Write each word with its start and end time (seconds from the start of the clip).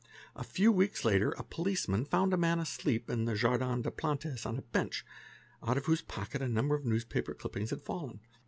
A 0.35 0.43
few 0.43 0.71
weeks 0.71 1.05
later 1.05 1.29
a 1.37 1.43
policeman 1.43 2.05
found 2.05 2.33
a 2.33 2.35
man 2.35 2.57
asleep 2.57 3.07
in 3.07 3.25
the 3.25 3.35
Jardin 3.35 3.83
des 3.83 3.91
Plantes 3.91 4.47
on 4.47 4.57
a 4.57 4.63
bench, 4.63 5.05
out 5.61 5.77
of 5.77 5.85
whose 5.85 6.01
pocket 6.01 6.41
a 6.41 6.47
number 6.47 6.73
~ 6.75 6.75
of 6.75 6.83
newspaper 6.85 7.35
cuttings 7.35 7.69
had 7.69 7.83
fallen. 7.83 8.19